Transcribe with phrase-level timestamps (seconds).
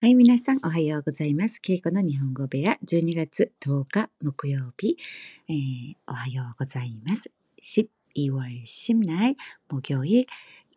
[0.00, 1.60] はい、皆さんおはようございます。
[1.60, 4.96] ケイコの日本語部屋12月10日木曜日、
[5.48, 7.30] えー、おはようございます。
[7.62, 9.34] 12월10날
[9.68, 10.26] 목요일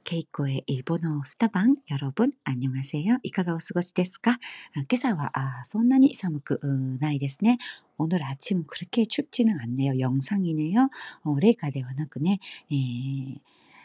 [0.05, 3.19] 케이코의 일본어 스타방 여러분 안녕하세요.
[3.23, 4.31] いかがお過ごしですか?
[4.31, 5.31] 아, 今朝は
[5.65, 6.59] そんなに寒く
[6.99, 7.57] ないですね。
[7.97, 9.99] 오늘 아침 그렇게 춥지는 않네요.
[9.99, 10.89] 영상이네요.
[11.25, 12.39] 어, 레가ではなくね、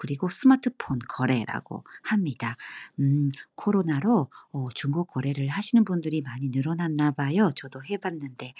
[0.00, 2.56] 그리고 스마트폰 거래라고 합니다.
[3.00, 7.50] 음, 코로나로 어, 중고 거래를 하시는 분들이 많이 늘어났나 봐요.
[7.56, 8.54] 저도 해봤는데,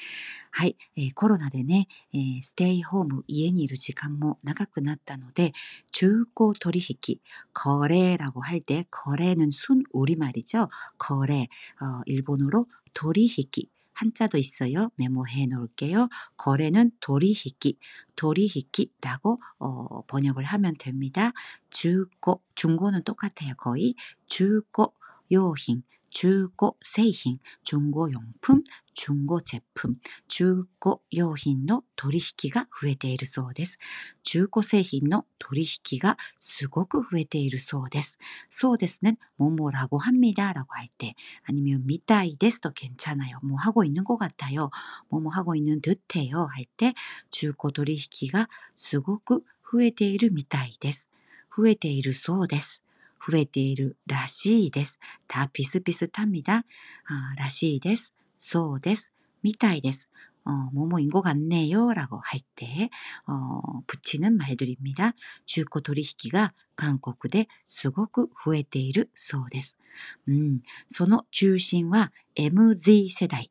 [0.51, 5.53] 하이, 에, 코로나 でね, 에, 스테이 홈 이엔이루 시간모 長くなったので
[5.93, 7.21] 중고取引
[7.55, 10.69] 거래라고 할 때 거래는 순 우리말이죠.
[10.99, 11.47] 거래,
[11.81, 14.90] 어, 일본어로 도리히기 한자도 있어요.
[14.96, 16.10] 메모해 놓을게요.
[16.38, 17.78] 거래는 도리히기,
[18.16, 21.32] 도리히기라고 어, 번역을 하면 됩니다.
[21.70, 23.54] 중고, 중고는 똑같아요.
[23.58, 23.96] 거의
[24.28, 24.94] 중고
[25.32, 29.95] 요행, 중고製品, 중고 용품, 중고 제품,
[30.27, 33.79] 중고 요인の 取引が 増えているそうです.
[34.25, 38.17] 중고 製品の 取引が すごく 増えているそうです.
[38.49, 43.39] そうです는 뭐뭐라고 합니다라고 할 때, 아니면 みたいです도 괜찮아요.
[43.43, 44.71] 뭐 하고 있는 것 같아요.
[45.11, 46.95] 뭐뭐 하고 있는 듯해요 할 때,
[47.31, 51.09] 중고 取引が すごく 増えているみたいです.
[51.57, 52.82] 増えているそうです.
[53.27, 54.99] 増えているらしいです。
[55.27, 56.65] 다 비슷비슷합니다.
[57.09, 58.15] 아, らしいです.
[58.39, 59.11] そうです.
[59.43, 60.09] みたいです.
[60.45, 61.93] 어, 뭐뭐인 것 같네요.
[61.93, 62.89] 라고 할 때,
[63.27, 65.13] 어, 붙이는 말들입니다.
[65.47, 69.77] 중고 도리히기가 한국에 すごく増えているそうです.
[70.29, 73.51] 음, その中心は MZ 세대,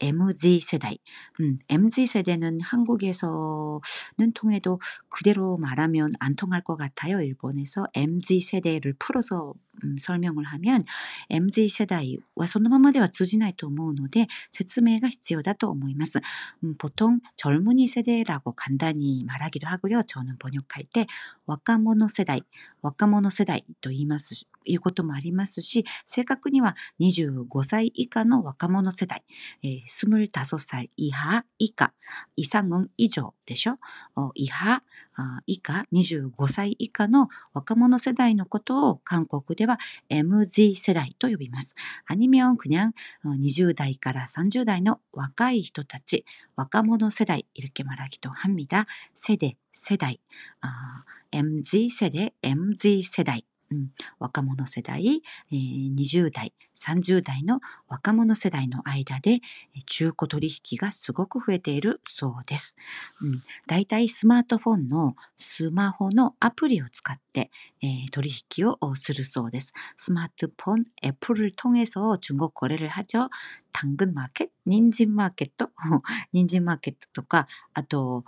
[0.00, 0.96] MZ 세대.
[1.40, 7.20] 음, MZ 세대는 한국에서는 통해도 그대로 말하면 안 통할 것 같아요.
[7.20, 10.83] 일본에서 MZ 세대를 풀어서 음, 설명을 하면
[11.29, 16.19] MZ 세대와 そのままでは通じないと思うので説明が必要だと思います.
[16.63, 20.03] 음, 보통 젊은이 세대라고 간단히 말하기도 하고요.
[20.03, 21.05] 저는 번역할 때
[21.45, 22.41] 와카모노 세대,
[22.81, 29.23] 와카모노 세대 と言いますいうこともありますし、正確には25歳以下の若者世代、
[29.63, 31.93] えー、25歳以下、以下、
[32.35, 33.77] 이상은以上でしょ
[34.35, 34.83] 以下、
[35.45, 41.75] 以下、25歳以下の若者世代のことを韓国では MZ 世代と呼びます。
[42.05, 46.25] アニメを그냥20代から30代の若い人たち、
[46.55, 48.85] 若者世代이렇게말하기도합니 다。
[49.13, 50.19] 世代、世代、
[51.31, 53.03] MZ 世代、MZ
[53.71, 53.71] 世代。
[54.19, 55.21] 若者世代、
[55.51, 59.41] 20代、30代の若者世代の間で
[59.85, 62.75] 中古取引がすごく増えているそうです。
[63.21, 69.73] うん、だいたいスマートフォンのスマホのアプリを使って、えー、取引をするそうです。
[69.95, 73.29] スマートフォン애플을통해서중고거래를하죠
[73.73, 75.69] 당근マーケット、人参マーケット、
[76.33, 78.25] 人参マーケットとか、 あと、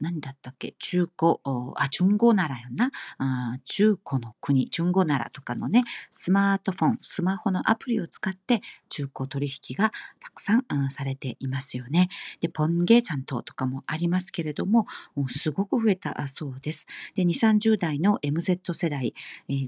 [0.00, 1.40] 何だったっけ、中古、
[1.74, 9.90] あ、中古ならよな、あ中古の国、中古ならとかのね、スマートフォン、スマホのアプリを使って中古取引が
[10.20, 12.08] たくさん、されていますよね。
[12.40, 14.86] で、ポンゲーちゃんととかもありますけれども、
[15.28, 16.86] すごく増えたそうです。
[17.14, 19.12] で、2、30代の MZ 世代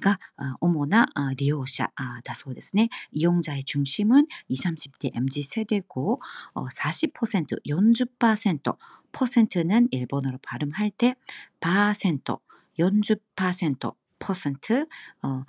[0.01, 0.21] が
[0.61, 1.91] 主な利用者
[2.23, 2.91] だそうですね。
[3.13, 4.29] 이용자의중심은
[4.64, 6.18] 30대 MZ 세대고
[6.56, 8.78] 40% 40%
[9.12, 11.16] 퍼센트는 일본어로 발음할 때
[11.60, 12.40] 파센토
[12.80, 14.88] 40% 퍼센트
[15.22, 15.44] 어,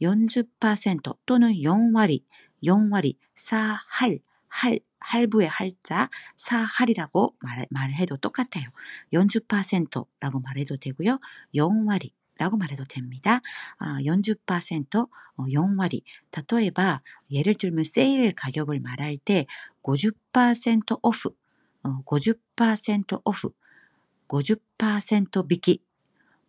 [0.00, 2.22] 40% 또는 0와리
[2.62, 8.68] 0와리 사할 할 할부의 할자 사할이라고 말, 말해도 똑같아요.
[9.12, 11.20] 40%라고 말해도 되고요.
[11.54, 13.41] 0와리 라고 말해도 됩니다.
[13.77, 15.07] 아, 연주%
[15.37, 16.03] 어, 영화리.
[16.31, 17.01] 例えば
[17.31, 19.45] 예를 들면 세일 가격을 말할 때
[19.83, 21.29] 50% 오프,
[21.83, 23.49] 어, 50% 오프,
[24.27, 25.81] 50% 비키,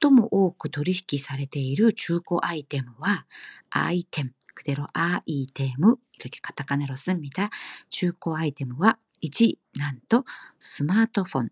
[0.00, 3.24] 最も多く取引されている中古アイテムは、
[3.70, 4.32] アイテム。
[4.52, 5.76] 그대로아이템
[6.18, 7.50] 이렇게카타카나로씁니다
[7.90, 10.24] 中古アイテムは1、なんと
[10.58, 11.50] スマートフォン、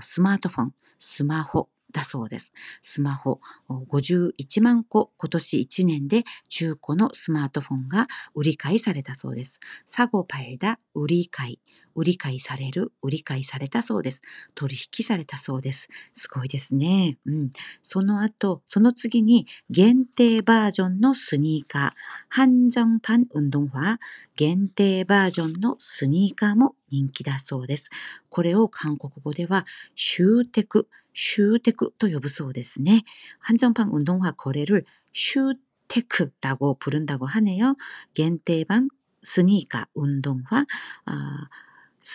[0.00, 2.52] スマートフォン、スマホ だそうです。
[2.82, 9.60] スマホ51万個今年1年で中古のスマートフォンが売り買いされたそうです。
[9.86, 11.60] サゴパエダ売り買い。
[11.94, 14.22] 売り買いされる、売り買いされたそうです。
[14.54, 15.88] 取引されたそうです。
[16.12, 17.18] すごいですね。
[17.26, 17.48] うん。
[17.82, 23.98] その後、その次に限定バージョンのスニーカー、한정판運動화
[24.36, 27.90] 限定バージョンのスニーカーも人気だそうです。
[28.30, 29.66] これを韓国語では、
[29.96, 33.03] シューテク、 슈테크呼ぶそうですね.
[33.39, 35.55] 한정판 운동화 거래를 슈
[35.87, 37.75] 테크라고 부른다고 하네 요.
[38.13, 38.87] 겐테ー
[39.23, 40.65] 스니카 운동화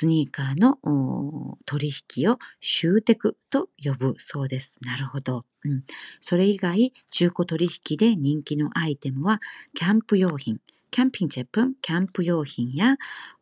[0.06, 4.78] ニーカーの取引をシューテクと呼ぶそうです。
[4.82, 5.44] なるほど。
[5.64, 5.84] うん。
[6.20, 9.40] それ以外、中古取引で人気のアイテムは、
[9.74, 10.60] キャンプ用品、
[10.90, 12.96] キャンピングチェップ、キャンプ用品や、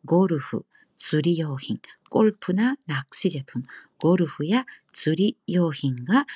[0.05, 0.65] ゴルフ、
[0.96, 1.80] 釣り用品、
[2.10, 3.64] ゴルフな낚시제품
[3.98, 6.26] ゴルフや釣り用品が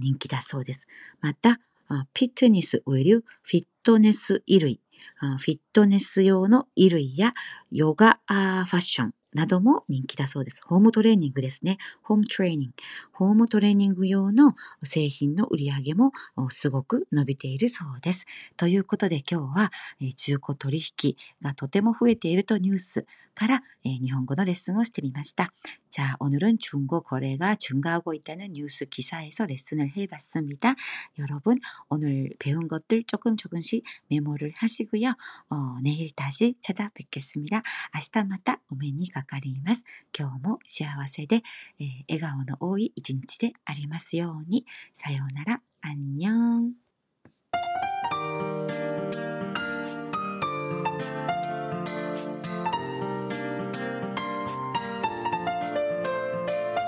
[0.00, 0.88] 人気だそうです。
[1.20, 4.80] また、フィットネスウェル、フィットネス衣類、
[5.18, 7.32] フィットネス用の衣類や
[7.70, 10.62] ヨガファッション、 なども人気だそうです。
[10.64, 11.76] ホームトレーニングですね。
[12.02, 12.74] ホームトレーニング。
[13.12, 16.12] ホームトレーニング用の製品の売り上げも
[16.48, 18.24] すごく伸びているそうです。
[18.56, 19.72] ということで今日は
[20.16, 25.52] 中古取引がとても増えているとニュースから日本語のレッスンをしてみました。
[25.90, 30.74] 자 오늘은 중고 거래가 증가하고 있다는 뉴스 기사에서 레슨을 해봤습니다.
[31.18, 31.56] 여러분
[31.90, 35.10] 오늘 배운 것들 조금 조금씩 메모를 하시고요.
[35.50, 37.62] 어, 내일 다시 찾아뵙겠습니다.
[37.92, 39.85] 아시다 마다 오메니 가 かかります。
[40.17, 41.43] 今日も幸せで、
[41.79, 44.65] えー、笑顔の多い一日でありますように。
[44.93, 46.90] さようなら、アンニョン。